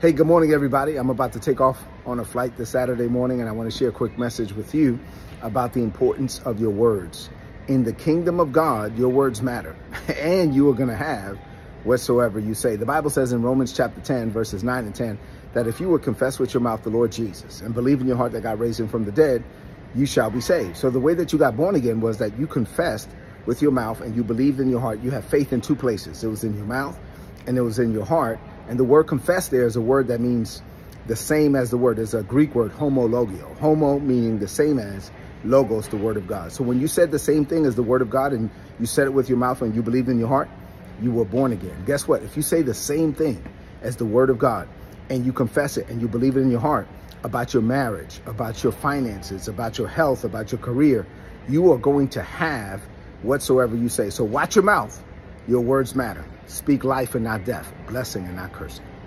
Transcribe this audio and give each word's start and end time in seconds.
Hey, 0.00 0.12
good 0.12 0.28
morning, 0.28 0.52
everybody. 0.52 0.94
I'm 0.94 1.10
about 1.10 1.32
to 1.32 1.40
take 1.40 1.60
off 1.60 1.82
on 2.06 2.20
a 2.20 2.24
flight 2.24 2.56
this 2.56 2.70
Saturday 2.70 3.08
morning, 3.08 3.40
and 3.40 3.48
I 3.48 3.52
want 3.52 3.68
to 3.68 3.76
share 3.76 3.88
a 3.88 3.92
quick 3.92 4.16
message 4.16 4.52
with 4.52 4.72
you 4.72 4.96
about 5.42 5.72
the 5.72 5.82
importance 5.82 6.38
of 6.44 6.60
your 6.60 6.70
words. 6.70 7.30
In 7.66 7.82
the 7.82 7.92
kingdom 7.92 8.38
of 8.38 8.52
God, 8.52 8.96
your 8.96 9.08
words 9.08 9.42
matter, 9.42 9.74
and 10.20 10.54
you 10.54 10.70
are 10.70 10.72
going 10.72 10.88
to 10.88 10.94
have 10.94 11.36
whatsoever 11.82 12.38
you 12.38 12.54
say. 12.54 12.76
The 12.76 12.86
Bible 12.86 13.10
says 13.10 13.32
in 13.32 13.42
Romans 13.42 13.72
chapter 13.72 14.00
10, 14.00 14.30
verses 14.30 14.62
9 14.62 14.84
and 14.84 14.94
10, 14.94 15.18
that 15.54 15.66
if 15.66 15.80
you 15.80 15.88
would 15.88 16.04
confess 16.04 16.38
with 16.38 16.54
your 16.54 16.60
mouth 16.60 16.84
the 16.84 16.90
Lord 16.90 17.10
Jesus 17.10 17.60
and 17.60 17.74
believe 17.74 18.00
in 18.00 18.06
your 18.06 18.16
heart 18.16 18.30
that 18.34 18.44
God 18.44 18.60
raised 18.60 18.78
him 18.78 18.86
from 18.86 19.04
the 19.04 19.10
dead, 19.10 19.42
you 19.96 20.06
shall 20.06 20.30
be 20.30 20.40
saved. 20.40 20.76
So 20.76 20.90
the 20.90 21.00
way 21.00 21.14
that 21.14 21.32
you 21.32 21.40
got 21.40 21.56
born 21.56 21.74
again 21.74 22.00
was 22.00 22.18
that 22.18 22.38
you 22.38 22.46
confessed 22.46 23.10
with 23.46 23.60
your 23.60 23.72
mouth 23.72 24.00
and 24.00 24.14
you 24.14 24.22
believed 24.22 24.60
in 24.60 24.70
your 24.70 24.80
heart. 24.80 25.00
You 25.00 25.10
have 25.10 25.24
faith 25.24 25.52
in 25.52 25.60
two 25.60 25.74
places. 25.74 26.22
It 26.22 26.28
was 26.28 26.44
in 26.44 26.56
your 26.56 26.66
mouth 26.66 26.96
and 27.48 27.58
it 27.58 27.62
was 27.62 27.80
in 27.80 27.92
your 27.92 28.04
heart 28.04 28.38
and 28.68 28.78
the 28.78 28.84
word 28.84 29.04
confess 29.04 29.48
there 29.48 29.66
is 29.66 29.76
a 29.76 29.80
word 29.80 30.08
that 30.08 30.20
means 30.20 30.62
the 31.06 31.16
same 31.16 31.56
as 31.56 31.70
the 31.70 31.78
word. 31.78 31.98
It's 31.98 32.14
a 32.14 32.22
Greek 32.22 32.54
word, 32.54 32.72
homologeo. 32.72 33.56
Homo 33.58 33.98
meaning 33.98 34.38
the 34.38 34.48
same 34.48 34.78
as, 34.78 35.10
logos, 35.44 35.88
the 35.88 35.96
word 35.96 36.16
of 36.16 36.26
God. 36.26 36.52
So 36.52 36.64
when 36.64 36.80
you 36.80 36.86
said 36.86 37.10
the 37.10 37.18
same 37.18 37.46
thing 37.46 37.64
as 37.64 37.76
the 37.76 37.82
word 37.82 38.02
of 38.02 38.10
God 38.10 38.32
and 38.32 38.50
you 38.78 38.86
said 38.86 39.06
it 39.06 39.10
with 39.10 39.28
your 39.28 39.38
mouth 39.38 39.62
and 39.62 39.74
you 39.74 39.82
believed 39.82 40.08
in 40.08 40.18
your 40.18 40.28
heart, 40.28 40.48
you 41.00 41.10
were 41.10 41.24
born 41.24 41.52
again. 41.52 41.84
Guess 41.86 42.06
what? 42.06 42.22
If 42.22 42.36
you 42.36 42.42
say 42.42 42.62
the 42.62 42.74
same 42.74 43.14
thing 43.14 43.42
as 43.82 43.96
the 43.96 44.04
word 44.04 44.30
of 44.30 44.38
God 44.38 44.68
and 45.08 45.24
you 45.24 45.32
confess 45.32 45.76
it 45.76 45.88
and 45.88 46.00
you 46.00 46.08
believe 46.08 46.36
it 46.36 46.40
in 46.40 46.50
your 46.50 46.60
heart 46.60 46.86
about 47.24 47.54
your 47.54 47.62
marriage, 47.62 48.20
about 48.26 48.62
your 48.62 48.72
finances, 48.72 49.48
about 49.48 49.78
your 49.78 49.88
health, 49.88 50.24
about 50.24 50.52
your 50.52 50.60
career, 50.60 51.06
you 51.48 51.72
are 51.72 51.78
going 51.78 52.08
to 52.08 52.22
have 52.22 52.82
whatsoever 53.22 53.76
you 53.76 53.88
say. 53.88 54.10
So 54.10 54.24
watch 54.24 54.56
your 54.56 54.64
mouth 54.64 55.02
your 55.48 55.62
words 55.62 55.96
matter. 55.96 56.24
Speak 56.46 56.84
life 56.84 57.14
and 57.14 57.24
not 57.24 57.44
death, 57.44 57.72
blessing 57.88 58.26
and 58.26 58.36
not 58.36 58.52
cursing. 58.52 58.84